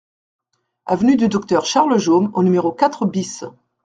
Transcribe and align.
Avenue 0.87 1.15
du 1.15 1.27
Docteur 1.27 1.63
Charles 1.67 1.99
Jaume 1.99 2.31
au 2.33 2.41
numéro 2.41 2.71
quatre 2.71 3.05
BIS 3.05 3.43